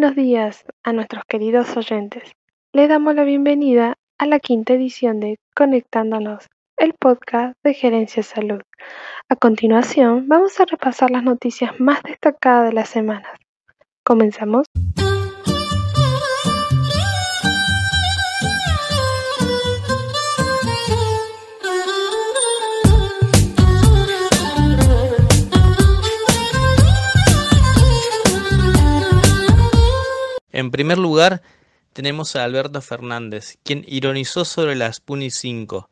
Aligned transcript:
buenos 0.00 0.16
días 0.16 0.64
a 0.82 0.94
nuestros 0.94 1.24
queridos 1.28 1.76
oyentes. 1.76 2.32
Les 2.72 2.88
damos 2.88 3.14
la 3.14 3.22
bienvenida 3.22 3.98
a 4.16 4.24
la 4.24 4.40
quinta 4.40 4.72
edición 4.72 5.20
de 5.20 5.36
Conectándonos, 5.54 6.46
el 6.78 6.94
podcast 6.94 7.52
de 7.62 7.74
Gerencia 7.74 8.22
Salud. 8.22 8.62
A 9.28 9.36
continuación, 9.36 10.26
vamos 10.26 10.58
a 10.58 10.64
repasar 10.64 11.10
las 11.10 11.22
noticias 11.22 11.78
más 11.78 12.02
destacadas 12.02 12.70
de 12.70 12.72
la 12.72 12.86
semana. 12.86 13.28
¿Comenzamos? 14.02 14.64
En 30.60 30.70
primer 30.70 30.98
lugar, 30.98 31.40
tenemos 31.94 32.36
a 32.36 32.44
Alberto 32.44 32.82
Fernández, 32.82 33.56
quien 33.62 33.82
ironizó 33.88 34.44
sobre 34.44 34.74
la 34.74 34.92
Sputnik 34.92 35.30
5. 35.30 35.88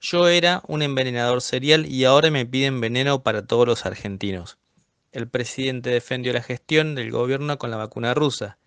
Yo 0.00 0.26
era 0.26 0.60
un 0.66 0.82
envenenador 0.82 1.40
serial 1.40 1.86
y 1.86 2.04
ahora 2.04 2.28
me 2.32 2.44
piden 2.44 2.80
veneno 2.80 3.22
para 3.22 3.46
todos 3.46 3.64
los 3.64 3.86
argentinos. 3.86 4.58
El 5.12 5.28
presidente 5.28 5.90
defendió 5.90 6.32
la 6.32 6.42
gestión 6.42 6.96
del 6.96 7.12
gobierno 7.12 7.58
con 7.58 7.70
la 7.70 7.76
vacuna 7.76 8.12
rusa. 8.12 8.58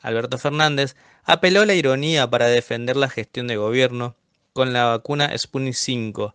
Alberto 0.00 0.38
Fernández 0.38 0.96
apeló 1.22 1.60
a 1.60 1.66
la 1.66 1.74
ironía 1.74 2.30
para 2.30 2.46
defender 2.46 2.96
la 2.96 3.10
gestión 3.10 3.48
de 3.48 3.56
gobierno 3.56 4.16
con 4.54 4.72
la 4.72 4.86
vacuna 4.86 5.36
Sputnik 5.36 5.74
5. 5.74 6.34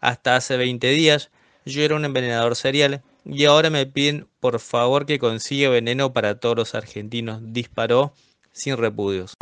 Hasta 0.00 0.34
hace 0.34 0.56
20 0.56 0.88
días 0.92 1.28
yo 1.66 1.82
era 1.82 1.94
un 1.94 2.06
envenenador 2.06 2.56
serial 2.56 3.02
y 3.28 3.44
ahora 3.44 3.70
me 3.70 3.86
piden 3.86 4.28
por 4.38 4.60
favor 4.60 5.04
que 5.04 5.18
consiga 5.18 5.68
veneno 5.68 6.12
para 6.12 6.38
todos 6.38 6.56
los 6.56 6.74
argentinos. 6.74 7.40
Disparó 7.42 8.12
sin 8.52 8.76
repudios. 8.76 9.34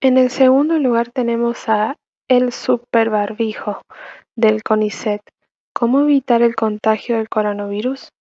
En 0.00 0.18
el 0.18 0.30
segundo 0.30 0.78
lugar 0.78 1.10
tenemos 1.10 1.68
a 1.68 1.96
el 2.28 2.52
super 2.52 3.10
barbijo 3.10 3.80
del 4.36 4.62
CONICET. 4.62 5.22
¿Cómo 5.72 6.02
evitar 6.02 6.42
el 6.42 6.54
contagio 6.54 7.16
del 7.16 7.28
coronavirus? 7.28 8.13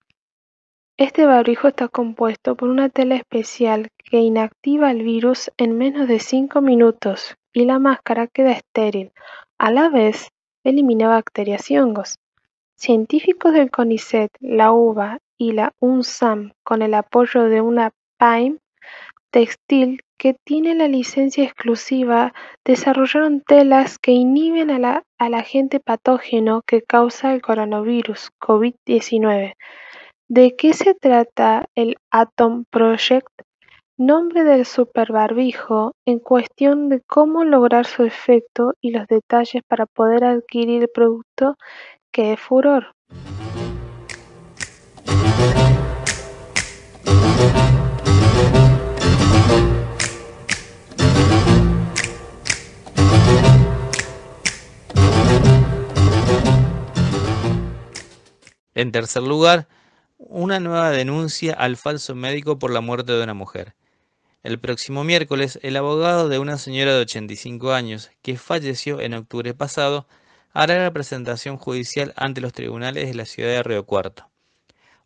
Este 0.96 1.26
barbijo 1.26 1.68
está 1.68 1.88
compuesto 1.88 2.56
por 2.56 2.70
una 2.70 2.88
tela 2.88 3.16
especial 3.16 3.90
que 3.98 4.20
inactiva 4.20 4.92
el 4.92 5.02
virus 5.02 5.52
en 5.58 5.76
menos 5.76 6.08
de 6.08 6.20
5 6.20 6.62
minutos 6.62 7.36
y 7.52 7.66
la 7.66 7.80
máscara 7.80 8.28
queda 8.28 8.52
estéril. 8.52 9.12
A 9.58 9.72
la 9.72 9.90
vez, 9.90 10.30
elimina 10.64 11.08
bacterias 11.08 11.72
y 11.72 11.80
hongos. 11.80 12.20
Científicos 12.76 13.54
del 13.54 13.72
CONICET, 13.72 14.34
la 14.40 14.72
UBA 14.72 15.18
y 15.36 15.54
la 15.54 15.74
UNSAM, 15.80 16.52
con 16.64 16.84
el 16.84 16.94
apoyo 16.94 17.46
de 17.46 17.62
una 17.62 17.90
PAIM 18.18 18.60
textil 19.32 20.04
que 20.18 20.36
tiene 20.44 20.76
la 20.76 20.88
licencia 20.88 21.44
exclusiva, 21.44 22.36
desarrollaron 22.64 23.42
telas 23.42 23.98
que 23.98 24.12
inhiben 24.12 24.70
al 24.70 25.34
agente 25.34 25.80
patógeno 25.80 26.62
que 26.68 26.84
causa 26.84 27.34
el 27.34 27.42
coronavirus 27.42 28.30
COVID-19. 28.40 29.56
¿De 30.36 30.56
qué 30.56 30.74
se 30.74 30.96
trata 30.96 31.70
el 31.76 31.98
Atom 32.10 32.66
Project? 32.72 33.30
Nombre 33.98 34.44
del 34.44 34.66
superbarbijo 34.66 35.94
en 36.08 36.18
cuestión 36.18 36.90
de 36.90 37.02
cómo 37.02 37.44
lograr 37.44 37.86
su 37.86 38.04
efecto 38.04 38.74
y 38.82 38.90
los 38.90 39.06
detalles 39.06 39.62
para 39.68 39.86
poder 39.86 40.24
adquirir 40.24 40.82
el 40.82 40.90
producto 40.90 41.56
que 42.12 42.34
es 42.34 42.40
furor. 42.40 42.96
En 58.74 58.92
tercer 58.92 59.22
lugar, 59.22 59.68
una 60.30 60.60
nueva 60.60 60.92
denuncia 60.92 61.54
al 61.54 61.78
falso 61.78 62.16
médico 62.16 62.58
por 62.58 62.72
la 62.72 62.82
muerte 62.82 63.12
de 63.12 63.24
una 63.24 63.34
mujer. 63.34 63.76
El 64.42 64.60
próximo 64.60 65.04
miércoles, 65.04 65.60
el 65.64 65.76
abogado 65.76 66.30
de 66.30 66.40
una 66.40 66.58
señora 66.58 66.94
de 66.94 67.02
85 67.02 67.74
años 67.74 68.12
que 68.22 68.38
falleció 68.38 69.00
en 69.02 69.14
octubre 69.14 69.54
pasado 69.54 70.08
hará 70.54 70.82
la 70.82 70.94
presentación 70.94 71.58
judicial 71.58 72.14
ante 72.16 72.42
los 72.42 72.54
tribunales 72.54 73.08
de 73.08 73.16
la 73.16 73.26
ciudad 73.26 73.50
de 73.50 73.64
Río 73.64 73.86
Cuarto. 73.86 74.30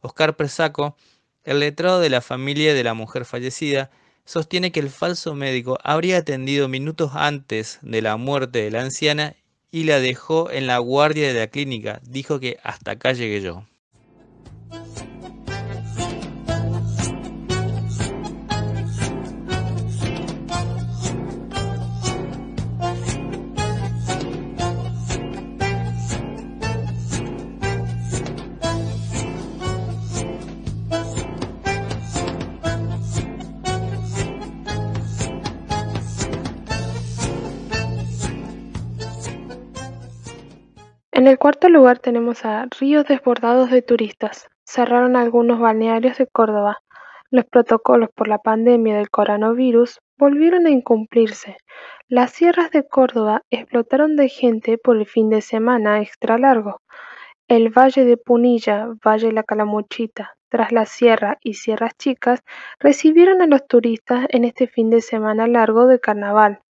Oscar 0.01 0.35
Presaco, 0.35 0.95
el 1.43 1.59
letrado 1.59 1.99
de 1.99 2.09
la 2.09 2.21
familia 2.21 2.73
de 2.73 2.83
la 2.83 2.93
mujer 2.93 3.25
fallecida, 3.25 3.89
sostiene 4.25 4.71
que 4.71 4.79
el 4.79 4.89
falso 4.89 5.35
médico 5.35 5.77
habría 5.83 6.17
atendido 6.17 6.67
minutos 6.67 7.11
antes 7.15 7.79
de 7.81 8.01
la 8.01 8.17
muerte 8.17 8.59
de 8.59 8.71
la 8.71 8.81
anciana 8.81 9.35
y 9.71 9.83
la 9.83 9.99
dejó 9.99 10.51
en 10.51 10.67
la 10.67 10.77
guardia 10.79 11.27
de 11.33 11.39
la 11.39 11.47
clínica. 11.47 12.01
Dijo 12.03 12.39
que 12.39 12.59
hasta 12.63 12.91
acá 12.91 13.13
llegué 13.13 13.41
yo. 13.41 13.65
En 41.17 41.25
el 41.25 41.39
cuarto 41.39 41.67
lugar 41.67 41.97
tenemos 41.97 42.45
a 42.45 42.67
ríos 42.79 43.07
desbordados 43.07 43.71
de 43.71 43.81
turistas. 43.81 44.47
Cerraron 44.63 45.15
algunos 45.15 45.59
balnearios 45.59 46.19
de 46.19 46.27
Córdoba. 46.27 46.83
Los 47.31 47.45
protocolos 47.45 48.09
por 48.13 48.27
la 48.27 48.37
pandemia 48.37 48.97
del 48.97 49.09
coronavirus 49.09 49.97
volvieron 50.19 50.67
a 50.67 50.69
incumplirse. 50.69 51.57
Las 52.07 52.33
sierras 52.33 52.69
de 52.69 52.87
Córdoba 52.87 53.41
explotaron 53.49 54.15
de 54.15 54.29
gente 54.29 54.77
por 54.77 54.95
el 54.95 55.07
fin 55.07 55.31
de 55.31 55.41
semana 55.41 56.03
extra 56.03 56.37
largo. 56.37 56.81
El 57.47 57.69
Valle 57.69 58.05
de 58.05 58.17
Punilla, 58.17 58.87
Valle 59.03 59.29
de 59.29 59.33
la 59.33 59.41
Calamuchita, 59.41 60.35
tras 60.49 60.71
la 60.71 60.85
Sierra 60.85 61.39
y 61.41 61.55
Sierras 61.55 61.93
Chicas 61.97 62.43
recibieron 62.79 63.41
a 63.41 63.47
los 63.47 63.65
turistas 63.65 64.27
en 64.29 64.45
este 64.45 64.67
fin 64.67 64.91
de 64.91 65.01
semana 65.01 65.47
largo 65.47 65.87
de 65.87 65.99
carnaval 65.99 66.61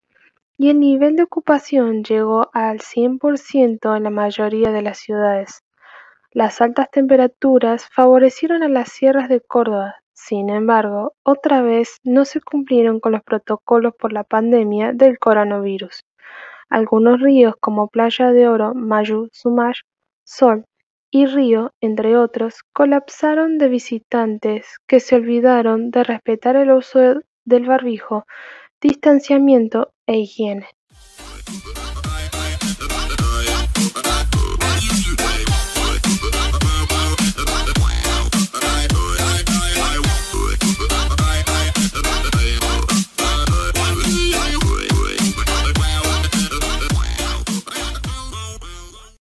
y 0.57 0.69
el 0.69 0.79
nivel 0.79 1.15
de 1.15 1.23
ocupación 1.23 2.03
llegó 2.03 2.49
al 2.53 2.79
100% 2.79 3.95
en 3.95 4.03
la 4.03 4.09
mayoría 4.09 4.71
de 4.71 4.81
las 4.81 4.97
ciudades. 4.97 5.63
Las 6.31 6.61
altas 6.61 6.89
temperaturas 6.91 7.87
favorecieron 7.93 8.63
a 8.63 8.67
las 8.67 8.89
sierras 8.89 9.29
de 9.29 9.39
Córdoba, 9.41 9.95
sin 10.13 10.49
embargo, 10.49 11.13
otra 11.23 11.61
vez 11.61 11.99
no 12.03 12.25
se 12.25 12.41
cumplieron 12.41 12.99
con 12.99 13.11
los 13.11 13.23
protocolos 13.23 13.93
por 13.97 14.11
la 14.11 14.23
pandemia 14.23 14.91
del 14.91 15.19
coronavirus. 15.19 16.03
Algunos 16.69 17.21
ríos 17.21 17.53
como 17.59 17.87
Playa 17.87 18.31
de 18.31 18.47
Oro, 18.47 18.73
Mayu, 18.73 19.29
Sumash, 19.31 19.81
Sol 20.25 20.65
y 21.11 21.27
Río, 21.27 21.71
entre 21.81 22.17
otros, 22.17 22.63
colapsaron 22.73 23.57
de 23.57 23.69
visitantes 23.69 24.77
que 24.87 24.99
se 24.99 25.15
olvidaron 25.15 25.91
de 25.91 26.03
respetar 26.03 26.55
el 26.55 26.71
uso 26.71 26.99
del 27.45 27.65
barbijo 27.65 28.25
distanciamiento 28.81 29.91
e 30.07 30.19
higiene. 30.19 30.65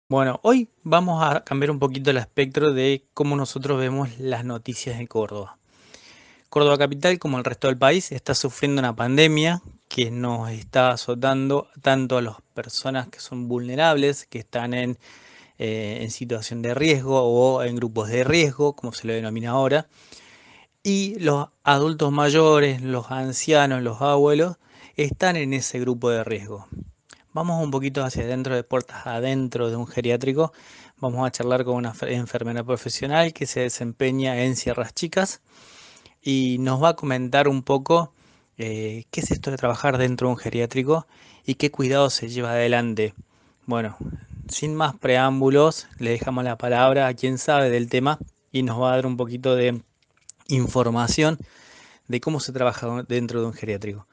Bueno, 0.07 0.39
hoy 0.43 0.69
vamos 0.85 1.25
a 1.25 1.43
cambiar 1.43 1.71
un 1.71 1.79
poquito 1.81 2.11
el 2.11 2.19
espectro 2.19 2.73
de 2.73 3.05
cómo 3.15 3.35
nosotros 3.35 3.81
vemos 3.81 4.17
las 4.19 4.45
noticias 4.45 4.99
de 4.99 5.09
Córdoba. 5.09 5.59
Córdoba 6.51 6.79
Capital, 6.79 7.19
como 7.19 7.39
el 7.39 7.45
resto 7.45 7.67
del 7.67 7.79
país, 7.79 8.13
está 8.13 8.35
sufriendo 8.35 8.81
una 8.81 8.95
pandemia 8.95 9.61
que 9.89 10.11
nos 10.11 10.51
está 10.51 10.91
azotando 10.91 11.69
tanto 11.83 12.19
a 12.19 12.23
las 12.23 12.37
personas 12.55 13.09
que 13.09 13.21
son 13.21 13.49
vulnerables, 13.49 14.27
que 14.27 14.39
están 14.41 14.75
en, 14.75 14.99
eh, 15.59 15.99
en 16.03 16.11
situación 16.11 16.63
de 16.63 16.75
riesgo 16.75 17.23
o 17.23 17.63
en 17.63 17.77
grupos 17.77 18.09
de 18.09 18.25
riesgo, 18.25 18.75
como 18.75 18.93
se 18.93 19.07
lo 19.07 19.13
denomina 19.13 19.51
ahora, 19.51 19.89
y 20.83 21.19
los 21.19 21.49
adultos 21.63 22.13
mayores, 22.13 22.83
los 22.83 23.11
ancianos, 23.11 23.83
los 23.83 24.03
abuelos, 24.03 24.59
están 24.97 25.37
en 25.37 25.55
ese 25.55 25.81
grupo 25.81 26.11
de 26.11 26.25
riesgo. 26.25 26.67
Vamos 27.33 27.61
un 27.63 27.73
poquito 27.73 28.05
hacia 28.05 28.23
adentro 28.23 28.55
de 28.55 28.63
puertas 28.63 29.07
adentro 29.07 29.69
de 29.69 29.75
un 29.75 29.89
geriátrico. 29.89 30.53
Vamos 30.99 31.27
a 31.27 31.33
charlar 31.33 31.65
con 31.65 31.75
una 31.75 31.93
enfermera 32.03 32.63
profesional 32.63 33.33
que 33.33 33.47
se 33.47 33.61
desempeña 33.61 34.41
en 34.43 34.55
Sierras 34.55 34.95
Chicas 34.95 35.43
y 36.23 36.59
nos 36.61 36.81
va 36.81 36.91
a 36.91 36.97
comentar 36.97 37.49
un 37.49 37.65
poco 37.65 38.15
eh, 38.59 39.05
qué 39.11 39.21
es 39.21 39.31
esto 39.31 39.51
de 39.51 39.57
trabajar 39.57 39.99
dentro 39.99 40.29
de 40.29 40.33
un 40.33 40.39
geriátrico 40.39 41.07
y 41.45 41.57
qué 41.57 41.71
cuidado 41.71 42.11
se 42.11 42.29
lleva 42.29 42.51
adelante. 42.51 43.15
Bueno, 43.67 43.97
sin 44.49 44.75
más 44.75 44.95
preámbulos, 44.97 45.89
le 45.99 46.11
dejamos 46.11 46.45
la 46.45 46.59
palabra 46.59 47.07
a 47.07 47.15
quien 47.15 47.39
sabe 47.39 47.71
del 47.71 47.89
tema 47.89 48.19
y 48.53 48.63
nos 48.63 48.81
va 48.81 48.93
a 48.93 48.97
dar 48.97 49.07
un 49.07 49.17
poquito 49.17 49.57
de 49.57 49.83
información 50.49 51.39
de 52.09 52.21
cómo 52.21 52.41
se 52.41 52.53
trabaja 52.53 53.05
dentro 53.09 53.41
de 53.41 53.47
un 53.47 53.53
geriátrico. 53.53 54.07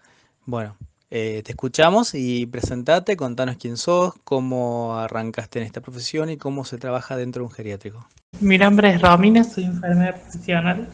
Bueno, 0.45 0.77
eh, 1.09 1.41
te 1.43 1.51
escuchamos 1.51 2.15
y 2.15 2.45
presentate, 2.45 3.17
contanos 3.17 3.57
quién 3.57 3.75
sos, 3.75 4.13
cómo 4.23 4.97
arrancaste 4.97 5.59
en 5.59 5.65
esta 5.65 5.81
profesión 5.81 6.29
y 6.29 6.38
cómo 6.38 6.63
se 6.63 6.77
trabaja 6.77 7.17
dentro 7.17 7.41
de 7.41 7.47
un 7.47 7.51
geriátrico. 7.51 8.07
Mi 8.39 8.57
nombre 8.57 8.91
es 8.91 9.01
Romina, 9.01 9.43
soy 9.43 9.65
enfermera 9.65 10.15
profesional, 10.15 10.88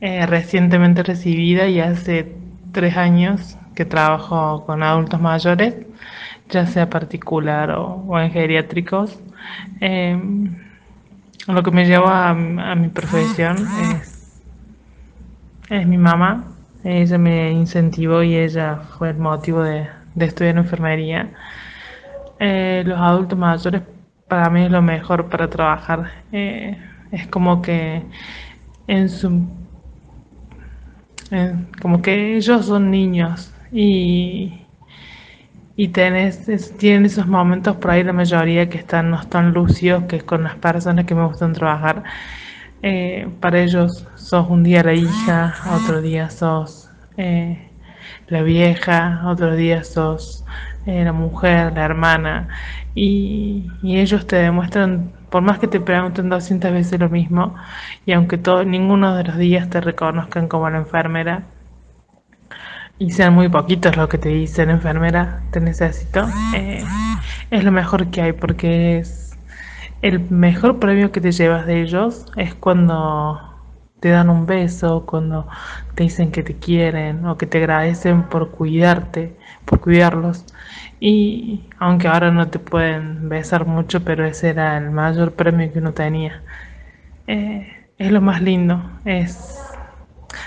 eh, 0.00 0.24
recientemente 0.26 1.02
recibida 1.02 1.66
y 1.68 1.80
hace 1.80 2.36
tres 2.76 2.94
años 2.98 3.56
que 3.74 3.86
trabajo 3.86 4.66
con 4.66 4.82
adultos 4.82 5.18
mayores, 5.18 5.74
ya 6.50 6.66
sea 6.66 6.90
particular 6.90 7.70
o, 7.70 8.20
en 8.20 8.30
geriátricos. 8.30 9.18
Em, 9.80 10.54
lo 11.48 11.62
que 11.62 11.70
me 11.70 11.86
llevó 11.86 12.08
a, 12.08 12.34
mi 12.34 12.88
profesión 12.88 13.56
es, 15.70 15.86
mi 15.86 15.96
mamá, 15.96 16.44
ella 16.84 17.16
me 17.16 17.50
incentivó 17.50 18.22
y 18.22 18.36
ella 18.36 18.76
fue 18.98 19.08
el 19.08 19.16
motivo 19.16 19.62
de, 19.62 19.88
estudiar 20.20 20.58
enfermería. 20.58 21.30
Eh, 22.38 22.82
los 22.84 23.00
adultos 23.00 23.38
mayores 23.38 23.80
para 24.28 24.50
mí 24.50 24.66
es 24.66 24.70
lo 24.70 24.82
mejor 24.82 25.30
para 25.30 25.48
trabajar. 25.48 26.10
Eh, 26.30 26.76
es 27.10 27.26
como 27.28 27.62
que 27.62 28.02
en 28.86 29.08
su 29.08 29.48
como 31.80 32.02
que 32.02 32.36
ellos 32.36 32.66
son 32.66 32.90
niños 32.90 33.52
y, 33.72 34.66
y 35.76 35.88
tenés, 35.88 36.76
tienen 36.78 37.04
esos 37.06 37.26
momentos 37.26 37.76
por 37.76 37.90
ahí 37.90 38.02
la 38.02 38.12
mayoría 38.12 38.68
que 38.68 38.78
están 38.78 39.10
no 39.10 39.20
están 39.20 39.52
lucios, 39.52 40.04
que 40.04 40.20
con 40.20 40.44
las 40.44 40.56
personas 40.56 41.04
que 41.04 41.14
me 41.14 41.26
gustan 41.26 41.52
trabajar. 41.52 42.02
Eh, 42.82 43.28
para 43.40 43.60
ellos 43.60 44.06
sos 44.16 44.48
un 44.48 44.62
día 44.62 44.82
la 44.82 44.94
hija, 44.94 45.54
otro 45.74 46.00
día 46.00 46.30
sos 46.30 46.90
eh, 47.16 47.70
la 48.28 48.42
vieja, 48.42 49.22
otro 49.26 49.56
día 49.56 49.82
sos 49.84 50.44
eh, 50.86 51.04
la 51.04 51.12
mujer, 51.12 51.72
la 51.74 51.84
hermana, 51.84 52.48
y, 52.94 53.70
ellos 53.82 54.26
te 54.26 54.36
demuestran, 54.36 55.12
por 55.30 55.42
más 55.42 55.58
que 55.58 55.68
te 55.68 55.80
pregunten 55.80 56.28
200 56.28 56.72
veces 56.72 57.00
lo 57.00 57.08
mismo, 57.08 57.54
y 58.04 58.12
aunque 58.12 58.38
todo, 58.38 58.64
ninguno 58.64 59.14
de 59.16 59.24
los 59.24 59.36
días 59.36 59.70
te 59.70 59.80
reconozcan 59.80 60.48
como 60.48 60.70
la 60.70 60.78
enfermera, 60.78 61.44
y 62.98 63.10
sean 63.10 63.34
muy 63.34 63.48
poquitos 63.48 63.96
los 63.96 64.08
que 64.08 64.18
te 64.18 64.30
dicen 64.30 64.70
enfermera, 64.70 65.42
te 65.50 65.60
necesito, 65.60 66.26
eh, 66.54 66.84
es 67.50 67.64
lo 67.64 67.72
mejor 67.72 68.10
que 68.10 68.22
hay 68.22 68.32
porque 68.32 68.98
es 68.98 69.38
el 70.02 70.30
mejor 70.30 70.78
premio 70.78 71.12
que 71.12 71.20
te 71.20 71.32
llevas 71.32 71.66
de 71.66 71.82
ellos 71.82 72.26
es 72.36 72.54
cuando 72.54 73.55
te 74.00 74.10
dan 74.10 74.30
un 74.30 74.46
beso, 74.46 75.04
cuando 75.06 75.48
te 75.94 76.04
dicen 76.04 76.30
que 76.30 76.42
te 76.42 76.54
quieren 76.54 77.24
o 77.26 77.36
que 77.38 77.46
te 77.46 77.58
agradecen 77.58 78.24
por 78.24 78.50
cuidarte, 78.50 79.36
por 79.64 79.80
cuidarlos. 79.80 80.44
Y 81.00 81.64
aunque 81.78 82.08
ahora 82.08 82.30
no 82.30 82.48
te 82.48 82.58
pueden 82.58 83.28
besar 83.28 83.66
mucho, 83.66 84.04
pero 84.04 84.24
ese 84.26 84.50
era 84.50 84.76
el 84.78 84.90
mayor 84.90 85.32
premio 85.32 85.72
que 85.72 85.78
uno 85.78 85.92
tenía. 85.92 86.42
Eh, 87.26 87.88
es 87.98 88.10
lo 88.12 88.20
más 88.20 88.42
lindo. 88.42 88.82
Es 89.04 89.58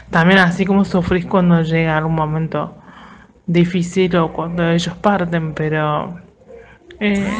también 0.09 0.39
así 0.39 0.65
como 0.65 0.85
sufrís 0.85 1.25
cuando 1.25 1.61
llega 1.61 1.97
algún 1.97 2.15
momento 2.15 2.75
difícil 3.45 4.15
o 4.17 4.31
cuando 4.33 4.67
ellos 4.69 4.95
parten, 4.95 5.53
pero 5.53 6.19
eh, 6.99 7.31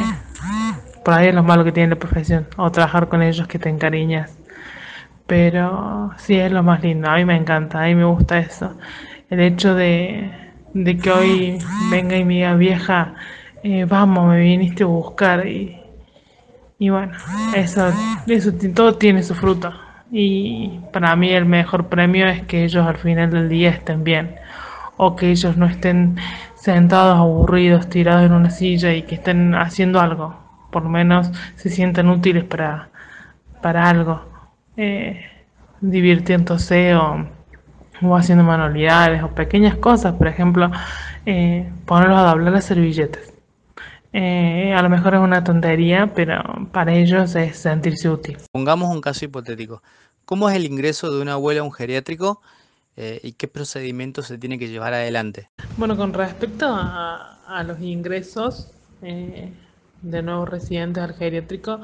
por 1.04 1.14
ahí 1.14 1.28
es 1.28 1.34
lo 1.34 1.42
malo 1.42 1.64
que 1.64 1.72
tiene 1.72 1.90
la 1.90 1.96
profesión, 1.96 2.46
o 2.56 2.70
trabajar 2.70 3.08
con 3.08 3.22
ellos 3.22 3.46
que 3.46 3.58
te 3.58 3.68
encariñas. 3.68 4.39
Pero 5.30 6.10
sí 6.16 6.34
es 6.34 6.50
lo 6.50 6.64
más 6.64 6.82
lindo, 6.82 7.08
a 7.08 7.14
mí 7.14 7.24
me 7.24 7.36
encanta, 7.36 7.80
a 7.80 7.86
mí 7.86 7.94
me 7.94 8.02
gusta 8.02 8.40
eso. 8.40 8.76
El 9.30 9.38
hecho 9.38 9.76
de, 9.76 10.28
que 11.00 11.10
hoy 11.12 11.58
venga 11.88 12.16
y 12.16 12.24
me 12.24 12.34
diga 12.34 12.54
vieja, 12.54 13.14
eh, 13.62 13.84
vamos, 13.84 14.28
me 14.28 14.40
viniste 14.40 14.82
a 14.82 14.86
buscar 14.86 15.46
y, 15.46 15.80
y 16.80 16.90
bueno, 16.90 17.12
eso, 17.54 17.92
eso 18.26 18.52
todo 18.74 18.96
tiene 18.96 19.22
su 19.22 19.36
fruto. 19.36 19.72
Y 20.10 20.80
para 20.92 21.14
mí 21.14 21.30
el 21.30 21.44
mejor 21.44 21.86
premio 21.86 22.26
es 22.26 22.42
que 22.46 22.64
ellos 22.64 22.84
al 22.84 22.96
final 22.96 23.30
del 23.30 23.48
día 23.48 23.70
estén 23.70 24.02
bien 24.02 24.34
o 24.96 25.14
que 25.14 25.30
ellos 25.30 25.56
no 25.56 25.66
estén 25.66 26.16
sentados 26.56 27.16
aburridos, 27.16 27.88
tirados 27.88 28.24
en 28.24 28.32
una 28.32 28.50
silla 28.50 28.92
y 28.94 29.02
que 29.02 29.14
estén 29.14 29.54
haciendo 29.54 30.00
algo, 30.00 30.34
por 30.72 30.82
lo 30.82 30.88
menos 30.88 31.30
se 31.54 31.70
sientan 31.70 32.08
útiles 32.08 32.42
para, 32.42 32.88
para 33.62 33.88
algo, 33.88 34.29
eh, 34.80 35.20
divirtiéndose 35.82 36.94
o, 36.94 37.26
haciendo 38.16 38.44
manualidades 38.44 39.22
o 39.22 39.28
pequeñas 39.34 39.76
cosas, 39.76 40.14
por 40.14 40.26
ejemplo, 40.26 40.70
eh, 41.26 41.70
ponerlos 41.84 42.18
a 42.18 42.30
doblar 42.30 42.52
las 42.54 42.64
servilletas. 42.64 43.34
Eh, 44.12 44.72
a 44.74 44.82
lo 44.82 44.88
mejor 44.88 45.14
es 45.14 45.20
una 45.20 45.44
tontería, 45.44 46.12
pero 46.14 46.42
para 46.72 46.94
ellos 46.94 47.34
es 47.36 47.58
sentirse 47.58 48.08
útil. 48.08 48.38
Pongamos 48.50 48.88
un 48.88 49.02
caso 49.02 49.26
hipotético. 49.26 49.82
¿Cómo 50.24 50.48
es 50.48 50.56
el 50.56 50.64
ingreso 50.64 51.12
de 51.12 51.20
una 51.20 51.34
abuela 51.34 51.60
a 51.60 51.64
un 51.64 51.72
geriátrico 51.72 52.40
eh, 52.96 53.20
y 53.22 53.32
qué 53.32 53.48
procedimientos 53.48 54.26
se 54.26 54.38
tiene 54.38 54.58
que 54.58 54.68
llevar 54.68 54.94
adelante? 54.94 55.50
Bueno, 55.76 55.96
con 55.96 56.14
respecto 56.14 56.66
a, 56.68 57.36
los 57.66 57.80
ingresos 57.80 58.72
eh, 59.02 59.52
de 60.02 60.22
nuevos 60.22 60.48
residentes 60.48 61.02
al 61.02 61.14
geriátrico, 61.14 61.80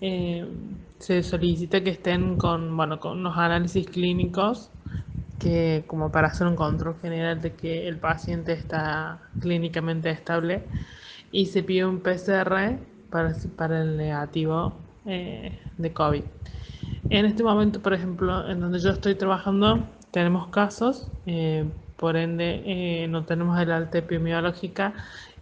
se 0.00 1.22
solicita 1.22 1.82
que 1.82 1.90
estén 1.90 2.36
con, 2.36 2.76
bueno, 2.76 3.00
con 3.00 3.18
unos 3.18 3.36
análisis 3.36 3.86
clínicos 3.86 4.70
que 5.38 5.84
como 5.86 6.10
para 6.10 6.28
hacer 6.28 6.46
un 6.46 6.56
control 6.56 6.96
general 7.00 7.40
de 7.40 7.52
que 7.52 7.88
el 7.88 7.98
paciente 7.98 8.52
está 8.52 9.18
clínicamente 9.40 10.10
estable 10.10 10.62
y 11.32 11.46
se 11.46 11.62
pide 11.62 11.84
un 11.84 12.00
PCR 12.00 12.78
para, 13.10 13.36
para 13.56 13.82
el 13.82 13.96
negativo 13.96 14.74
eh, 15.06 15.58
de 15.76 15.92
COVID. 15.92 16.22
En 17.10 17.26
este 17.26 17.42
momento, 17.42 17.80
por 17.82 17.92
ejemplo, 17.92 18.48
en 18.48 18.60
donde 18.60 18.78
yo 18.78 18.90
estoy 18.90 19.14
trabajando, 19.14 19.84
tenemos 20.10 20.48
casos, 20.48 21.10
eh, 21.26 21.64
por 21.96 22.16
ende 22.16 22.62
eh, 22.64 23.06
no 23.08 23.24
tenemos 23.24 23.60
el 23.60 23.70
alta 23.72 23.98
epidemiológica 23.98 24.94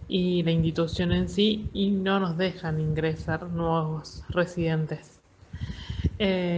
y 0.08 0.42
la 0.42 0.50
institución 0.50 1.12
en 1.12 1.28
sí 1.28 1.70
y 1.72 1.90
no 1.90 2.20
nos 2.20 2.36
dejan 2.36 2.80
ingresar 2.80 3.44
nuevos 3.50 4.22
residentes. 4.32 5.20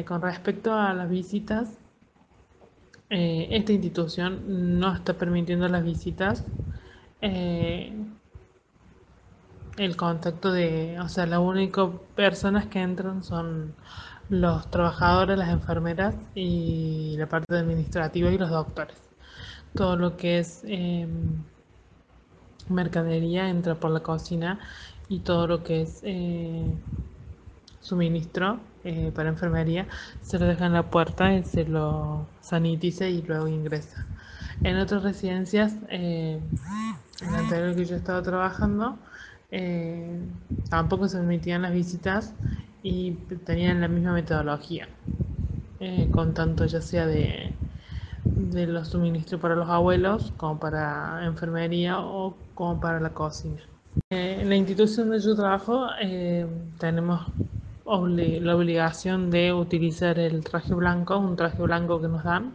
con 0.06 0.20
respecto 0.22 0.74
a 0.74 0.92
las 0.92 1.08
visitas, 1.08 1.78
esta 3.08 3.72
institución 3.72 4.78
no 4.78 4.94
está 4.94 5.14
permitiendo 5.14 5.68
las 5.68 5.84
visitas 5.84 6.44
el 9.78 9.96
contacto 9.96 10.52
de, 10.52 10.98
o 11.00 11.08
sea, 11.08 11.26
las 11.26 11.40
únicas 11.40 11.88
personas 12.14 12.66
que 12.66 12.80
entran 12.80 13.22
son 13.24 13.74
los 14.28 14.70
trabajadores, 14.70 15.38
las 15.38 15.50
enfermeras 15.50 16.16
y 16.34 17.16
la 17.18 17.28
parte 17.28 17.56
administrativa 17.56 18.30
y 18.30 18.38
los 18.38 18.50
doctores. 18.50 18.96
Todo 19.74 19.96
lo 19.96 20.16
que 20.16 20.38
es 20.38 20.64
mercadería 22.68 23.48
entra 23.48 23.74
por 23.80 23.90
la 23.90 24.00
cocina 24.00 24.60
y 25.08 25.20
todo 25.20 25.46
lo 25.46 25.62
que 25.62 25.82
es 25.82 26.00
eh, 26.02 26.78
suministro 27.80 28.60
eh, 28.84 29.12
para 29.14 29.28
enfermería 29.28 29.86
se 30.22 30.38
lo 30.38 30.46
deja 30.46 30.66
en 30.66 30.72
la 30.72 30.90
puerta, 30.90 31.42
se 31.44 31.64
lo 31.64 32.28
sanitiza 32.40 33.06
y 33.08 33.22
luego 33.22 33.48
ingresa. 33.48 34.06
En 34.62 34.78
otras 34.78 35.02
residencias, 35.02 35.74
eh, 35.90 36.40
en 37.20 37.32
la 37.32 37.38
anterior 37.38 37.74
que 37.76 37.84
yo 37.84 37.96
estaba 37.96 38.22
trabajando, 38.22 38.98
eh, 39.50 40.18
tampoco 40.70 41.08
se 41.08 41.18
permitían 41.18 41.62
las 41.62 41.72
visitas 41.72 42.34
y 42.82 43.12
tenían 43.44 43.80
la 43.80 43.88
misma 43.88 44.12
metodología, 44.14 44.88
eh, 45.80 46.08
con 46.10 46.34
tanto 46.34 46.66
ya 46.66 46.80
sea 46.80 47.06
de, 47.06 47.58
de 48.24 48.66
los 48.66 48.88
suministros 48.88 49.40
para 49.40 49.54
los 49.54 49.68
abuelos, 49.68 50.32
como 50.36 50.58
para 50.58 51.24
enfermería 51.24 52.00
o 52.00 52.36
como 52.54 52.80
para 52.80 53.00
la 53.00 53.10
cocina. 53.10 53.60
Eh, 54.10 54.38
en 54.40 54.48
la 54.48 54.56
institución 54.56 55.08
donde 55.08 55.24
yo 55.24 55.34
trabajo 55.36 55.86
tenemos 56.78 57.26
la 57.86 58.56
obligación 58.56 59.30
de 59.30 59.52
utilizar 59.52 60.18
el 60.18 60.42
traje 60.42 60.74
blanco, 60.74 61.18
un 61.18 61.36
traje 61.36 61.62
blanco 61.62 62.00
que 62.00 62.08
nos 62.08 62.24
dan 62.24 62.52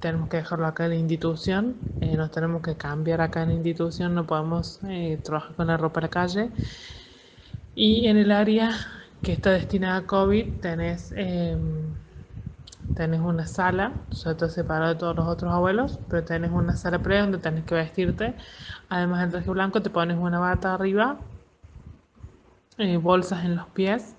tenemos 0.00 0.28
que 0.28 0.38
dejarlo 0.38 0.66
acá 0.66 0.84
en 0.84 0.90
la 0.90 0.96
institución, 0.96 1.76
eh, 2.00 2.16
nos 2.16 2.30
tenemos 2.30 2.62
que 2.62 2.76
cambiar 2.76 3.20
acá 3.20 3.42
en 3.42 3.48
la 3.48 3.54
institución, 3.54 4.14
no 4.14 4.26
podemos 4.26 4.80
eh, 4.88 5.18
trabajar 5.22 5.54
con 5.54 5.66
la 5.66 5.76
ropa 5.76 6.00
en 6.00 6.02
la 6.02 6.08
calle. 6.08 6.50
Y 7.74 8.06
en 8.06 8.16
el 8.16 8.32
área 8.32 8.70
que 9.22 9.32
está 9.32 9.50
destinada 9.50 9.98
a 9.98 10.06
COVID 10.06 10.60
tenés, 10.60 11.12
em, 11.16 11.58
tenés 12.94 13.20
una 13.20 13.46
sala, 13.46 13.92
o 14.10 14.14
sea, 14.14 14.32
está 14.32 14.48
separado 14.48 14.94
de 14.94 14.98
todos 15.00 15.16
los 15.16 15.26
otros 15.26 15.52
abuelos, 15.52 15.98
pero 16.08 16.24
tenés 16.24 16.50
una 16.50 16.74
sala 16.76 17.00
pre 17.00 17.20
donde 17.20 17.38
tenés 17.38 17.64
que 17.64 17.74
vestirte. 17.74 18.34
Además 18.88 19.20
del 19.20 19.30
traje 19.30 19.50
blanco 19.50 19.82
te 19.82 19.90
pones 19.90 20.16
una 20.18 20.38
bata 20.38 20.74
arriba, 20.74 21.18
eh, 22.78 22.96
bolsas 22.96 23.44
en 23.44 23.56
los 23.56 23.66
pies, 23.68 24.14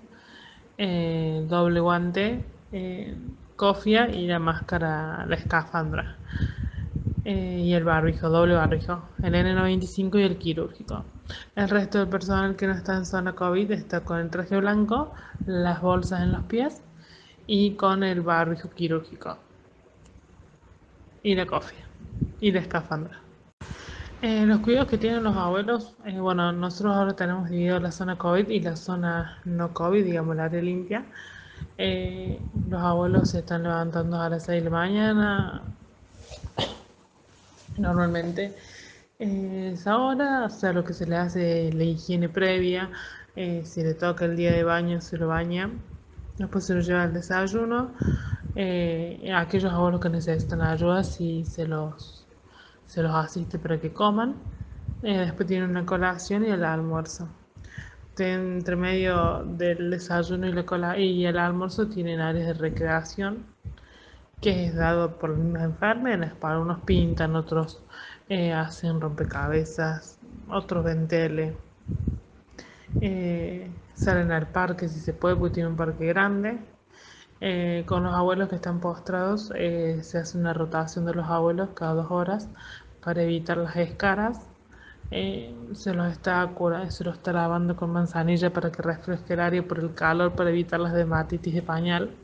doble 0.76 1.80
guante 1.80 2.44
cofia 3.60 4.08
y 4.08 4.26
la 4.26 4.38
máscara, 4.38 5.26
la 5.26 5.36
escafandra. 5.36 6.16
Eh, 7.24 7.60
y 7.66 7.74
el 7.74 7.84
barbijo, 7.84 8.30
doble 8.30 8.54
barbijo, 8.54 9.02
el 9.22 9.34
N95 9.34 10.18
y 10.18 10.22
el 10.22 10.38
quirúrgico. 10.38 11.04
El 11.54 11.68
resto 11.68 11.98
del 11.98 12.08
personal 12.08 12.56
que 12.56 12.66
no 12.66 12.72
está 12.72 12.96
en 12.96 13.04
zona 13.04 13.34
COVID 13.34 13.70
está 13.72 14.00
con 14.00 14.18
el 14.18 14.30
traje 14.30 14.56
blanco, 14.56 15.12
las 15.44 15.82
bolsas 15.82 16.22
en 16.22 16.32
los 16.32 16.44
pies 16.44 16.82
y 17.52 17.72
con 17.72 18.04
el 18.04 18.20
barbijo 18.20 18.70
quirúrgico. 18.70 19.36
Y 21.24 21.34
la 21.34 21.46
cofia 21.46 21.84
y 22.40 22.52
la 22.52 22.60
escafandra. 22.60 23.18
Eh, 24.22 24.46
los 24.46 24.60
cuidados 24.60 24.88
que 24.88 24.98
tienen 24.98 25.24
los 25.24 25.34
abuelos, 25.36 25.96
eh, 26.04 26.20
bueno, 26.20 26.52
nosotros 26.52 26.94
ahora 26.94 27.16
tenemos 27.16 27.50
dividido 27.50 27.80
la 27.80 27.90
zona 27.90 28.16
COVID 28.16 28.48
y 28.48 28.60
la 28.60 28.76
zona 28.76 29.40
no 29.44 29.74
COVID, 29.74 30.04
digamos 30.04 30.36
la 30.36 30.44
área 30.44 30.62
limpia. 30.62 31.04
Eh, 31.76 32.38
los 32.68 32.80
abuelos 32.80 33.30
se 33.30 33.40
están 33.40 33.64
levantando 33.64 34.20
a 34.20 34.28
las 34.28 34.44
6 34.44 34.62
de 34.62 34.70
la 34.70 34.76
mañana. 34.76 35.62
Normalmente 37.78 38.54
eh, 39.18 39.74
ahora, 39.86 40.44
o 40.44 40.50
sea, 40.50 40.72
lo 40.72 40.84
que 40.84 40.94
se 40.94 41.04
le 41.06 41.16
hace 41.16 41.72
la 41.72 41.82
higiene 41.82 42.28
previa. 42.28 42.90
Eh, 43.34 43.62
si 43.64 43.82
le 43.82 43.94
toca 43.94 44.24
el 44.24 44.36
día 44.36 44.52
de 44.52 44.62
baño, 44.62 45.00
se 45.00 45.18
lo 45.18 45.26
baña. 45.26 45.70
Después 46.40 46.64
se 46.64 46.74
lo 46.74 46.80
lleva 46.80 47.04
al 47.04 47.12
desayuno. 47.12 47.92
aquellos 49.34 49.72
abuelos 49.72 50.00
que 50.00 50.08
necesitan 50.08 50.60
ayuda, 50.62 51.04
si 51.04 51.44
se 51.44 51.66
los, 51.66 52.26
se 52.86 53.02
los 53.02 53.14
asiste 53.14 53.58
para 53.58 53.80
que 53.80 53.92
coman. 53.92 54.34
después 55.02 55.46
tienen 55.46 55.70
una 55.70 55.86
colación 55.86 56.44
y 56.44 56.48
el 56.48 56.64
almuerzo 56.64 57.28
entre 58.18 58.76
medio 58.76 59.44
del 59.44 59.90
desayuno 59.90 60.46
y, 60.46 60.52
la 60.52 60.98
y 60.98 61.26
el 61.26 61.38
almuerzo 61.38 61.88
tienen 61.88 62.20
áreas 62.20 62.48
de 62.48 62.54
recreación 62.54 63.46
que 64.40 64.66
es 64.66 64.74
dado 64.74 65.18
por 65.18 65.38
las 65.38 65.62
enfermeras. 65.62 66.34
Para 66.34 66.58
unos 66.58 66.80
pintan, 66.80 67.36
otros 67.36 67.82
eh, 68.28 68.52
hacen 68.52 69.00
rompecabezas, 69.00 70.18
otros 70.48 70.84
ven 70.84 71.08
tele. 71.08 71.56
Eh, 73.00 73.70
salen 73.94 74.32
al 74.32 74.48
parque 74.48 74.88
si 74.88 75.00
se 75.00 75.12
puede, 75.12 75.36
porque 75.36 75.54
tiene 75.54 75.68
un 75.68 75.76
parque 75.76 76.06
grande. 76.06 76.58
Eh, 77.40 77.84
con 77.86 78.04
los 78.04 78.14
abuelos 78.14 78.48
que 78.48 78.56
están 78.56 78.80
postrados 78.80 79.48
se 79.48 80.18
hace 80.18 80.36
una 80.36 80.52
rotación 80.52 81.06
de 81.06 81.14
los 81.14 81.26
abuelos 81.26 81.70
cada 81.74 81.94
dos 81.94 82.10
horas 82.10 82.50
para 83.02 83.22
evitar 83.22 83.56
las 83.56 83.74
escaras 83.76 84.50
eh, 85.12 85.52
se 85.74 85.92
los 85.92 86.12
está 86.12 86.54
se 86.88 87.04
los 87.04 87.16
está 87.16 87.32
lavando 87.32 87.74
con 87.76 87.90
manzanilla 87.90 88.52
para 88.52 88.70
que 88.70 88.80
refresque 88.82 89.32
el 89.32 89.40
área 89.40 89.66
por 89.66 89.80
el 89.80 89.92
calor 89.94 90.34
para 90.36 90.50
evitar 90.50 90.78
las 90.80 90.92
dermatitis 90.92 91.54
de 91.54 91.62
pañal. 91.62 92.16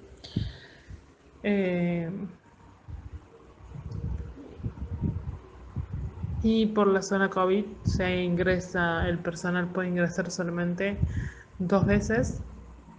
Y 6.43 6.67
por 6.67 6.87
la 6.87 7.03
zona 7.03 7.31
COVID 7.31 7.65
se 7.85 8.23
ingresa, 8.23 9.09
el 9.09 9.19
personal 9.19 9.67
puede 9.67 9.89
ingresar 9.89 10.31
solamente 10.31 10.99
dos 11.59 11.87
veces 11.87 12.41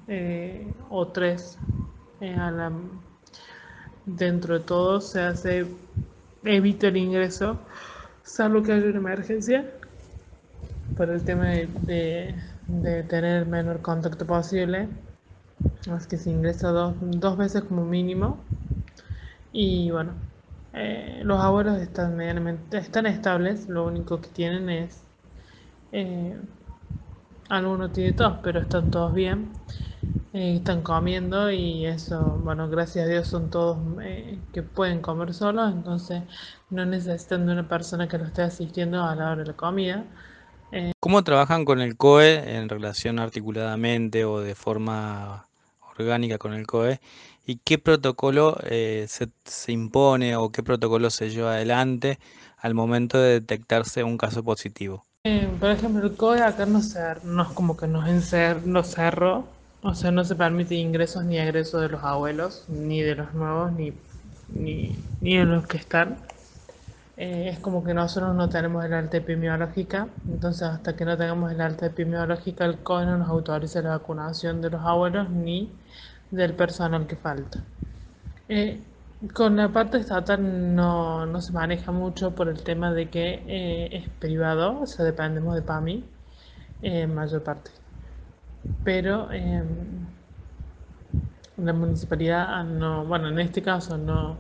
eh, 0.08 0.74
o 0.90 1.08
tres 1.08 1.58
dentro 4.06 4.58
de 4.58 4.66
todo 4.66 5.02
se 5.02 5.22
hace 5.22 5.68
evita 6.44 6.88
el 6.88 6.98
ingreso 6.98 7.58
salvo 8.28 8.62
que 8.62 8.74
haya 8.74 8.88
una 8.88 8.98
emergencia 8.98 9.66
por 10.96 11.10
el 11.10 11.24
tema 11.24 11.48
de, 11.48 12.36
tener 13.08 13.44
el 13.44 13.46
menor 13.46 13.82
contacto 13.82 14.26
posible. 14.26 14.88
Es 15.96 16.08
que 16.08 16.18
se 16.18 16.32
ingresa 16.32 16.70
dos, 16.70 16.96
dos 17.00 17.38
veces 17.38 17.64
como 17.64 17.86
mínimo. 17.86 18.38
Y 19.54 19.92
bueno, 19.92 20.12
eh, 20.78 21.22
los 21.24 21.42
abuelos 21.42 21.78
están 21.80 22.16
medianamente 22.16 22.78
están 22.78 23.06
estables, 23.06 23.68
lo 23.68 23.86
único 23.86 24.22
que 24.22 24.30
tienen 24.30 24.70
es 24.70 25.04
eh, 25.92 26.38
alguno 27.50 27.90
tiene 27.90 28.14
tos, 28.14 28.36
pero 28.44 28.60
están 28.60 28.92
todos 28.92 29.14
bien, 29.14 29.50
eh, 30.34 30.58
están 30.58 30.82
comiendo 30.82 31.50
y 31.50 31.86
eso, 31.86 32.40
bueno, 32.44 32.70
gracias 32.70 33.06
a 33.06 33.08
Dios 33.08 33.28
son 33.28 33.50
todos 33.50 33.78
que 34.54 34.64
pueden 34.64 35.02
comer 35.02 35.34
solos, 35.34 35.72
entonces 35.72 36.24
no 36.70 36.86
necesitan 36.86 37.46
de 37.46 37.54
una 37.54 37.68
persona 37.68 38.08
que 38.08 38.18
lo 38.18 38.26
esté 38.26 38.44
asistiendo 38.44 39.04
a 39.04 39.16
la 39.16 39.32
hora 39.32 39.44
de 39.44 39.46
la 39.46 39.54
comida. 39.54 40.04
¿Cómo 41.00 41.24
trabajan 41.24 41.64
con 41.64 41.80
el 41.80 41.96
COE 41.96 42.58
en 42.58 42.68
relación 42.68 43.20
articuladamente 43.20 44.26
o 44.26 44.42
de 44.42 44.54
forma 44.54 45.47
orgánica 46.00 46.38
con 46.38 46.54
el 46.54 46.68
COE? 46.68 47.00
¿Y 47.46 47.58
qué 47.64 47.78
protocolo 47.78 48.58
eh, 48.64 49.08
se, 49.08 49.72
impone 49.72 50.36
o 50.36 50.52
qué 50.52 50.64
protocolo 50.64 51.10
se 51.10 51.30
lleva 51.30 51.54
adelante 51.54 52.20
al 52.58 52.74
momento 52.74 53.20
de 53.20 53.40
detectarse 53.40 54.04
un 54.04 54.18
caso 54.18 54.44
positivo? 54.44 55.06
Eh, 55.24 55.50
por 55.60 55.70
ejemplo, 55.70 56.06
el 56.06 56.16
COE 56.16 56.42
acá 56.42 56.66
no, 56.66 56.82
se, 56.82 57.00
no 57.24 57.54
como 57.54 57.78
que 57.78 57.88
nos, 57.88 58.08
encer, 58.08 58.66
nos 58.66 58.88
cerró, 58.88 59.46
o 59.82 59.96
sea, 59.96 60.12
no 60.12 60.24
se 60.24 60.36
permite 60.36 60.76
ingresos 60.76 61.24
ni 61.24 61.38
egresos 61.38 61.82
de 61.82 61.90
los 61.90 62.04
abuelos, 62.04 62.66
ni 62.68 63.02
de 63.02 63.16
los 63.16 63.34
nuevos, 63.34 63.72
ni, 63.72 63.94
ni, 64.50 64.96
ni 65.22 65.38
de 65.38 65.46
los 65.46 65.68
que 65.68 65.78
están. 65.78 66.18
Eh, 67.18 67.50
es 67.50 67.60
como 67.60 67.84
que 67.84 67.96
nosotros 67.96 68.36
no 68.36 68.48
tenemos 68.48 68.86
el 68.86 68.94
alta 68.94 69.18
epidemiológica, 69.18 70.08
entonces 70.28 70.62
hasta 70.62 70.96
que 70.96 71.04
no 71.04 71.18
tengamos 71.18 71.52
el 71.52 71.62
alta 71.62 71.88
epidemiológica, 71.88 72.66
el 72.66 72.78
COE 72.78 73.08
no 73.08 73.18
nos 73.18 73.28
autoriza 73.28 73.82
la 73.82 73.90
vacunación 73.98 74.62
de 74.62 74.70
los 74.70 74.82
abuelos 74.82 75.28
ni 75.32 75.72
del 76.30 76.54
personal 76.54 77.08
que 77.08 77.16
falta. 77.16 77.60
Eh, 78.50 78.80
con 79.34 79.56
la 79.56 79.70
parte 79.70 79.98
estatal 79.98 80.76
no, 80.76 81.26
no, 81.26 81.42
se 81.42 81.52
maneja 81.54 81.92
mucho 81.92 82.36
por 82.36 82.50
el 82.50 82.62
tema 82.62 82.94
de 82.94 83.10
que 83.10 83.44
eh, 83.48 83.90
es 83.94 84.10
privado, 84.20 84.82
o 84.82 84.86
sea, 84.86 85.04
dependemos 85.04 85.56
de 85.56 85.64
PAMI 85.64 86.04
en 86.84 87.16
mayor 87.16 87.42
parte. 87.42 87.72
Pero 88.84 89.30
la 91.58 91.74
municipalidad 91.74 92.64
no, 92.64 93.06
bueno, 93.06 93.30
en 93.30 93.40
este 93.40 93.64
caso 93.64 93.98
no 93.98 94.38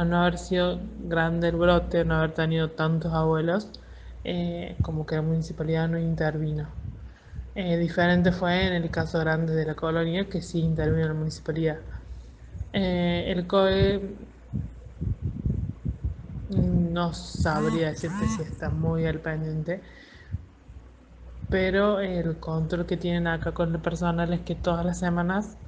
a 0.00 0.04
no 0.04 0.18
haber 0.22 0.38
sido 0.38 0.80
grande 0.98 1.48
el 1.48 1.56
brote, 1.56 2.04
no 2.04 2.16
haber 2.16 2.32
tenido 2.34 2.72
tantos 2.72 3.12
abuelos, 3.14 3.72
eh, 4.24 4.78
como 4.82 5.06
que 5.06 5.16
la 5.16 5.22
municipalidad 5.22 5.88
no 5.88 5.98
intervino. 5.98 6.74
Eh, 7.54 7.76
diferente 7.78 8.32
fue 8.32 8.66
en 8.68 8.74
el 8.74 8.90
caso 8.90 9.18
grande 9.20 9.54
de 9.54 9.66
la 9.66 9.74
colonia, 9.76 10.28
que 10.28 10.42
sí 10.42 10.60
intervino 10.60 11.08
la 11.08 11.14
municipalidad. 11.14 11.80
Eh, 12.72 13.26
el 13.32 13.46
COE 13.46 14.16
no 16.48 17.12
sabría 17.14 17.88
decirte 17.90 18.26
si 18.28 18.42
está 18.42 18.70
muy 18.70 19.06
al 19.06 19.20
pendiente, 19.20 19.82
pero 21.48 22.00
el 22.00 22.38
control 22.40 22.86
que 22.86 22.96
tienen 22.96 23.26
acá 23.26 23.52
con 23.52 23.74
el 23.74 23.80
personal 23.82 24.32
es 24.32 24.42
que 24.42 24.54
todas 24.54 24.84
las 24.84 24.98
semanas 24.98 25.58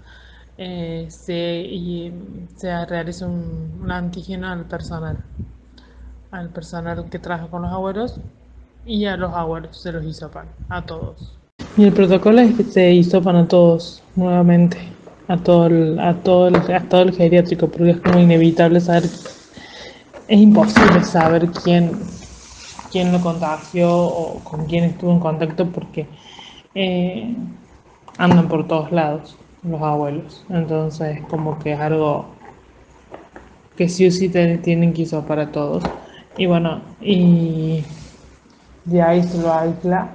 eh, 0.62 1.07
se, 1.09 1.62
y, 1.62 2.12
se 2.55 2.85
realiza 2.85 3.26
un, 3.26 3.90
antígeno 3.90 4.47
al 4.47 4.67
personal, 4.67 5.17
al 6.31 6.50
personal 6.50 7.09
que 7.09 7.19
trabaja 7.19 7.47
con 7.49 7.62
los 7.62 7.73
abuelos 7.73 8.21
y 8.85 9.07
a 9.07 9.17
los 9.17 9.33
abuelos 9.33 9.81
se 9.81 9.90
los 9.90 10.05
hisopan, 10.05 10.49
a 10.69 10.83
todos. 10.83 11.35
Y 11.79 11.85
el 11.85 11.95
protocolo 11.95 12.43
es 12.43 12.55
que 12.55 12.64
se 12.64 12.93
hisopan 12.93 13.37
a 13.37 13.49
todos 13.49 14.02
nuevamente, 14.17 14.76
a 15.29 15.38
todo 15.38 15.69
el, 15.69 15.99
a 15.99 16.14
todo 16.17 16.49
el, 16.49 16.57
a 16.57 16.83
todo 16.83 17.02
el 17.05 17.14
geriátrico, 17.14 17.67
porque 17.67 17.93
es 17.93 18.00
como 18.02 18.19
inevitable 18.19 18.83
saber, 18.83 19.05
es 19.05 20.40
imposible 20.40 21.02
saber 21.05 21.49
quién, 21.64 21.93
quién 22.93 23.12
lo 23.12 23.21
contagió 23.23 23.90
o 23.90 24.40
con 24.45 24.67
quién 24.67 24.85
estuvo 24.85 25.11
en 25.11 25.21
contacto 25.21 25.67
porque 25.69 26.07
eh, 26.75 27.35
andan 28.19 28.47
por 28.47 28.69
todos 28.69 28.93
lados 28.93 29.38
los 29.62 29.83
abuelos. 29.83 30.45
Entonces, 30.49 31.21
como 31.29 31.59
que 31.59 31.73
es 31.73 31.81
algo 31.81 32.26
que 33.76 33.88
sí 33.88 34.07
o 34.07 34.11
sí 34.11 34.29
tienen 34.29 34.93
que 34.93 35.07
para 35.26 35.50
todos. 35.50 35.83
Y 36.37 36.47
bueno, 36.47 36.81
y 37.00 37.83
de 38.85 39.02
ahí 39.02 39.23
se 39.23 39.38
lo 39.38 39.52
aísla 39.52 40.11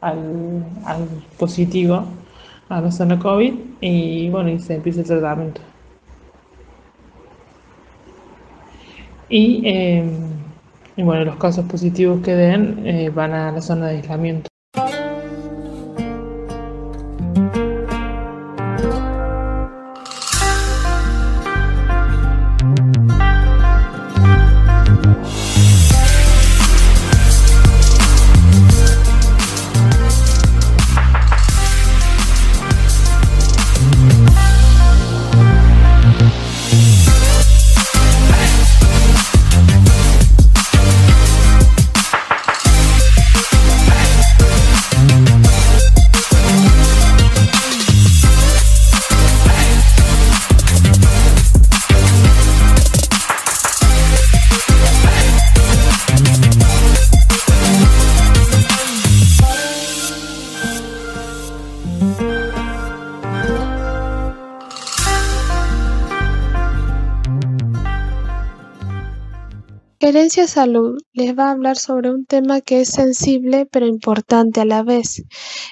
al, 0.00 0.64
al 0.84 1.08
positivo, 1.38 2.04
a 2.68 2.80
la 2.80 2.90
zona 2.90 3.18
COVID, 3.18 3.54
y 3.80 4.30
bueno, 4.30 4.50
y 4.50 4.58
se 4.60 4.74
empieza 4.74 5.00
el 5.00 5.06
tratamiento. 5.06 5.60
Y, 9.28 9.62
eh, 9.64 10.04
y 10.96 11.02
bueno, 11.02 11.24
los 11.24 11.36
casos 11.36 11.64
positivos 11.66 12.20
que 12.22 12.34
den 12.34 12.86
eh, 12.86 13.10
van 13.10 13.32
a 13.32 13.52
la 13.52 13.60
zona 13.60 13.86
de 13.86 13.96
aislamiento. 13.96 14.53
Gerencia 70.04 70.46
Salud 70.46 70.98
les 71.14 71.34
va 71.34 71.44
a 71.44 71.52
hablar 71.52 71.78
sobre 71.78 72.10
un 72.10 72.26
tema 72.26 72.60
que 72.60 72.82
es 72.82 72.90
sensible 72.90 73.64
pero 73.64 73.86
importante 73.86 74.60
a 74.60 74.66
la 74.66 74.82
vez, 74.82 75.24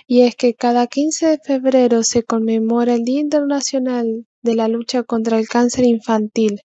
y 0.06 0.22
es 0.22 0.36
que 0.36 0.54
cada 0.54 0.86
15 0.86 1.26
de 1.26 1.38
febrero 1.38 2.02
se 2.02 2.22
conmemora 2.22 2.94
el 2.94 3.04
Día 3.04 3.20
Internacional 3.20 4.24
de 4.40 4.54
la 4.54 4.68
Lucha 4.68 5.02
contra 5.02 5.38
el 5.38 5.48
Cáncer 5.48 5.84
Infantil, 5.84 6.62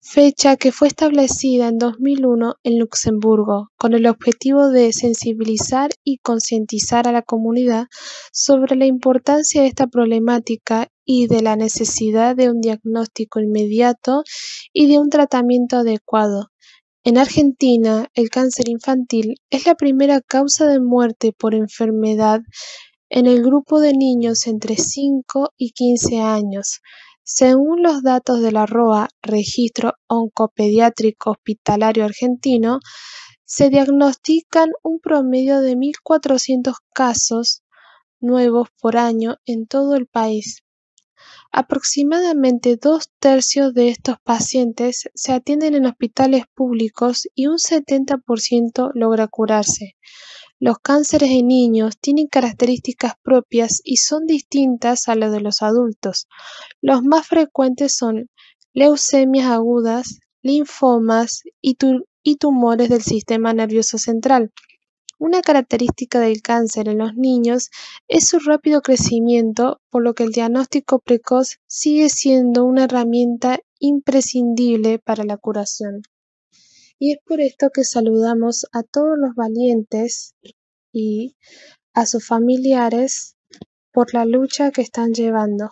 fecha 0.00 0.56
que 0.56 0.72
fue 0.72 0.88
establecida 0.88 1.68
en 1.68 1.76
2001 1.76 2.54
en 2.62 2.78
Luxemburgo 2.78 3.68
con 3.76 3.92
el 3.92 4.06
objetivo 4.06 4.70
de 4.70 4.94
sensibilizar 4.94 5.90
y 6.02 6.20
concientizar 6.22 7.06
a 7.06 7.12
la 7.12 7.20
comunidad 7.20 7.88
sobre 8.32 8.76
la 8.76 8.86
importancia 8.86 9.60
de 9.60 9.68
esta 9.68 9.88
problemática 9.88 10.88
y 11.04 11.26
de 11.26 11.42
la 11.42 11.54
necesidad 11.54 12.34
de 12.34 12.48
un 12.48 12.62
diagnóstico 12.62 13.40
inmediato 13.40 14.22
y 14.72 14.86
de 14.86 14.98
un 14.98 15.10
tratamiento 15.10 15.76
adecuado. 15.76 16.51
En 17.04 17.18
Argentina, 17.18 18.06
el 18.14 18.30
cáncer 18.30 18.68
infantil 18.68 19.34
es 19.50 19.66
la 19.66 19.74
primera 19.74 20.20
causa 20.20 20.68
de 20.68 20.78
muerte 20.78 21.32
por 21.36 21.52
enfermedad 21.52 22.42
en 23.10 23.26
el 23.26 23.42
grupo 23.42 23.80
de 23.80 23.92
niños 23.92 24.46
entre 24.46 24.76
5 24.76 25.50
y 25.56 25.72
15 25.72 26.20
años. 26.20 26.80
Según 27.24 27.82
los 27.82 28.04
datos 28.04 28.40
de 28.40 28.52
la 28.52 28.66
ROA, 28.66 29.08
Registro 29.20 29.94
Oncopediátrico 30.06 31.32
Hospitalario 31.32 32.04
Argentino, 32.04 32.78
se 33.44 33.68
diagnostican 33.68 34.70
un 34.84 35.00
promedio 35.00 35.60
de 35.60 35.74
1.400 35.74 36.76
casos 36.94 37.64
nuevos 38.20 38.68
por 38.80 38.96
año 38.96 39.38
en 39.44 39.66
todo 39.66 39.96
el 39.96 40.06
país. 40.06 40.62
Aproximadamente 41.50 42.76
dos 42.76 43.10
tercios 43.18 43.74
de 43.74 43.88
estos 43.88 44.16
pacientes 44.22 45.10
se 45.14 45.32
atienden 45.32 45.74
en 45.74 45.86
hospitales 45.86 46.44
públicos 46.54 47.28
y 47.34 47.46
un 47.46 47.58
70% 47.58 48.90
logra 48.94 49.28
curarse. 49.28 49.96
Los 50.58 50.78
cánceres 50.78 51.30
en 51.30 51.48
niños 51.48 51.98
tienen 52.00 52.28
características 52.28 53.14
propias 53.22 53.80
y 53.84 53.96
son 53.96 54.26
distintas 54.26 55.08
a 55.08 55.14
las 55.14 55.32
de 55.32 55.40
los 55.40 55.60
adultos. 55.60 56.28
Los 56.80 57.02
más 57.02 57.26
frecuentes 57.26 57.94
son 57.96 58.30
leucemias 58.72 59.50
agudas, 59.50 60.20
linfomas 60.40 61.42
y, 61.60 61.76
y 62.22 62.36
tumores 62.36 62.88
del 62.88 63.02
sistema 63.02 63.52
nervioso 63.52 63.98
central. 63.98 64.52
Una 65.24 65.40
característica 65.40 66.18
del 66.18 66.42
cáncer 66.42 66.88
en 66.88 66.98
los 66.98 67.14
niños 67.14 67.70
es 68.08 68.26
su 68.26 68.40
rápido 68.40 68.82
crecimiento, 68.82 69.80
por 69.88 70.02
lo 70.02 70.14
que 70.14 70.24
el 70.24 70.32
diagnóstico 70.32 70.98
precoz 70.98 71.60
sigue 71.68 72.08
siendo 72.08 72.64
una 72.64 72.86
herramienta 72.86 73.60
imprescindible 73.78 74.98
para 74.98 75.22
la 75.22 75.36
curación. 75.36 76.02
Y 76.98 77.12
es 77.12 77.18
por 77.24 77.40
esto 77.40 77.70
que 77.72 77.84
saludamos 77.84 78.66
a 78.72 78.82
todos 78.82 79.16
los 79.16 79.36
valientes 79.36 80.34
y 80.92 81.36
a 81.94 82.04
sus 82.06 82.26
familiares 82.26 83.36
por 83.92 84.14
la 84.14 84.24
lucha 84.24 84.72
que 84.72 84.82
están 84.82 85.12
llevando. 85.12 85.70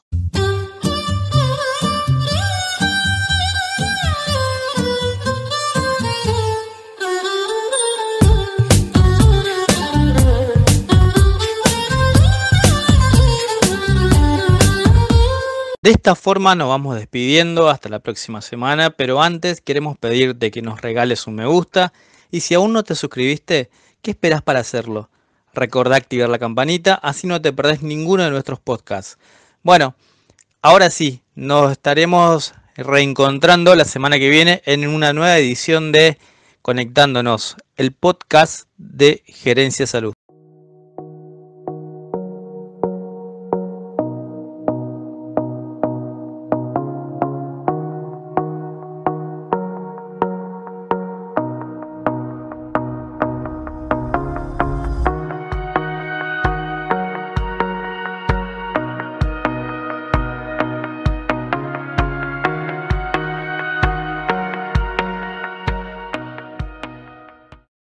De 15.82 15.92
esta 15.92 16.14
forma 16.14 16.54
nos 16.54 16.68
vamos 16.68 16.94
despidiendo 16.96 17.70
hasta 17.70 17.88
la 17.88 18.00
próxima 18.00 18.42
semana, 18.42 18.90
pero 18.90 19.22
antes 19.22 19.62
queremos 19.62 19.96
pedirte 19.96 20.50
que 20.50 20.60
nos 20.60 20.82
regales 20.82 21.26
un 21.26 21.36
me 21.36 21.46
gusta 21.46 21.94
y 22.30 22.40
si 22.40 22.52
aún 22.52 22.74
no 22.74 22.84
te 22.84 22.94
suscribiste, 22.94 23.70
¿qué 24.02 24.10
esperas 24.10 24.42
para 24.42 24.60
hacerlo? 24.60 25.08
Recordá 25.54 25.96
activar 25.96 26.28
la 26.28 26.38
campanita, 26.38 26.96
así 26.96 27.26
no 27.26 27.40
te 27.40 27.54
perdés 27.54 27.80
ninguno 27.80 28.24
de 28.24 28.30
nuestros 28.30 28.60
podcasts. 28.60 29.16
Bueno, 29.62 29.94
ahora 30.60 30.90
sí, 30.90 31.22
nos 31.34 31.72
estaremos 31.72 32.52
reencontrando 32.76 33.74
la 33.74 33.86
semana 33.86 34.18
que 34.18 34.28
viene 34.28 34.60
en 34.66 34.86
una 34.86 35.14
nueva 35.14 35.38
edición 35.38 35.92
de 35.92 36.18
Conectándonos, 36.60 37.56
el 37.76 37.92
podcast 37.92 38.68
de 38.76 39.22
Gerencia 39.26 39.86
Salud. 39.86 40.12